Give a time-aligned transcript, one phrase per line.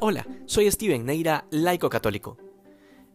[0.00, 2.36] Hola, soy Steven Neira, laico católico.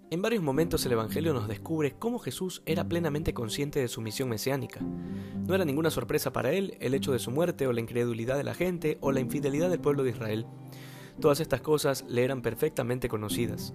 [0.09, 4.30] En varios momentos el Evangelio nos descubre cómo Jesús era plenamente consciente de su misión
[4.30, 4.80] mesiánica.
[5.46, 8.44] No era ninguna sorpresa para él el hecho de su muerte o la incredulidad de
[8.44, 10.46] la gente o la infidelidad del pueblo de Israel.
[11.20, 13.73] Todas estas cosas le eran perfectamente conocidas.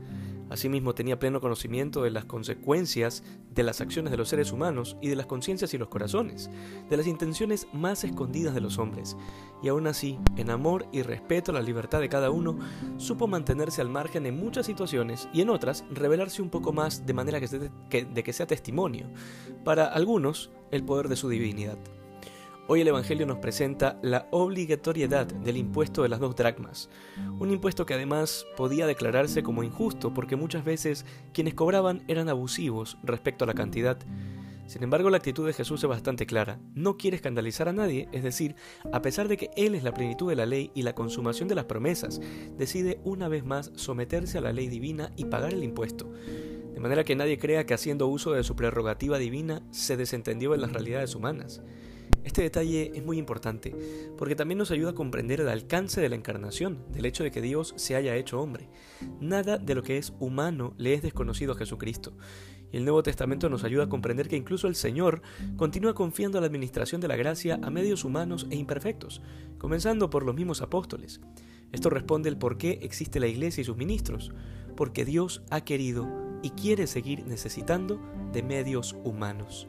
[0.51, 3.23] Asimismo tenía pleno conocimiento de las consecuencias
[3.55, 6.51] de las acciones de los seres humanos y de las conciencias y los corazones,
[6.89, 9.17] de las intenciones más escondidas de los hombres,
[9.63, 12.59] y aún así, en amor y respeto a la libertad de cada uno,
[12.99, 17.15] supo mantenerse al margen en muchas situaciones y en otras revelarse un poco más de
[17.15, 19.09] manera que, de que sea testimonio,
[19.65, 21.79] para algunos, el poder de su divinidad.
[22.67, 26.89] Hoy el Evangelio nos presenta la obligatoriedad del impuesto de las dos dracmas,
[27.39, 31.05] un impuesto que además podía declararse como injusto porque muchas veces
[31.35, 33.99] quienes cobraban eran abusivos respecto a la cantidad.
[34.67, 36.59] Sin embargo, la actitud de Jesús es bastante clara.
[36.73, 38.55] No quiere escandalizar a nadie, es decir,
[38.95, 41.57] a pesar de que Él es la plenitud de la ley y la consumación de
[41.57, 42.19] las promesas,
[42.57, 46.11] decide una vez más someterse a la ley divina y pagar el impuesto.
[46.73, 50.59] De manera que nadie crea que haciendo uso de su prerrogativa divina se desentendió de
[50.59, 51.61] las realidades humanas.
[52.25, 53.77] Este detalle es muy importante
[54.17, 57.43] porque también nos ayuda a comprender el alcance de la encarnación, del hecho de que
[57.43, 58.69] Dios se haya hecho hombre.
[59.21, 62.17] Nada de lo que es humano le es desconocido a Jesucristo.
[62.73, 65.23] Y el Nuevo Testamento nos ayuda a comprender que incluso el Señor
[65.57, 69.23] continúa confiando la administración de la gracia a medios humanos e imperfectos,
[69.59, 71.21] comenzando por los mismos apóstoles.
[71.73, 74.33] Esto responde el por qué existe la Iglesia y sus ministros,
[74.77, 76.09] porque Dios ha querido
[76.43, 78.01] y quiere seguir necesitando
[78.33, 79.69] de medios humanos.